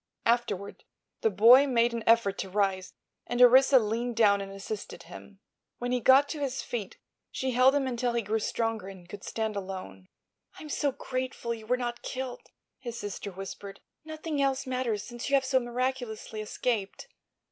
Afterward 0.25 0.83
the 1.21 1.29
boy 1.29 1.67
made 1.67 1.93
an 1.93 2.03
effort 2.07 2.39
to 2.39 2.49
rise, 2.49 2.93
and 3.27 3.39
Orissa 3.39 3.77
leaned 3.77 4.15
down 4.17 4.41
and 4.41 4.51
assisted 4.51 5.03
him. 5.03 5.41
When 5.77 5.91
he 5.91 5.99
got 5.99 6.27
to 6.29 6.39
his 6.39 6.63
feet 6.63 6.97
she 7.29 7.51
held 7.51 7.75
him 7.75 7.85
until 7.85 8.13
he 8.13 8.23
grew 8.23 8.39
stronger 8.39 8.87
and 8.87 9.07
could 9.07 9.23
stand 9.23 9.55
alone. 9.55 10.07
"I'm 10.57 10.69
so 10.69 10.91
grateful 10.91 11.53
you 11.53 11.67
were 11.67 11.77
not 11.77 12.01
killed," 12.01 12.41
his 12.79 12.97
sister 12.97 13.31
whispered. 13.31 13.79
"Nothing 14.03 14.41
else 14.41 14.65
matters 14.65 15.03
since 15.03 15.29
you 15.29 15.35
have 15.35 15.45
so 15.45 15.59
miraculously 15.59 16.41
escaped." 16.41 17.07